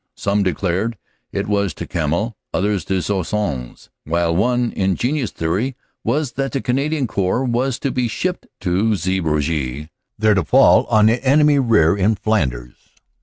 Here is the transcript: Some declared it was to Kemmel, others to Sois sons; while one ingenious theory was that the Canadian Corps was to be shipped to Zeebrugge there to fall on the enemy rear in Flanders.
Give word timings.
Some 0.15 0.41
declared 0.41 0.97
it 1.31 1.45
was 1.47 1.75
to 1.75 1.85
Kemmel, 1.85 2.35
others 2.55 2.83
to 2.85 3.03
Sois 3.03 3.21
sons; 3.27 3.91
while 4.03 4.35
one 4.35 4.71
ingenious 4.75 5.29
theory 5.29 5.75
was 6.03 6.31
that 6.31 6.53
the 6.53 6.59
Canadian 6.61 7.05
Corps 7.05 7.43
was 7.45 7.77
to 7.77 7.91
be 7.91 8.07
shipped 8.07 8.47
to 8.61 8.95
Zeebrugge 8.95 9.89
there 10.17 10.33
to 10.33 10.43
fall 10.43 10.85
on 10.87 11.05
the 11.05 11.23
enemy 11.23 11.59
rear 11.59 11.95
in 11.95 12.15
Flanders. 12.15 12.73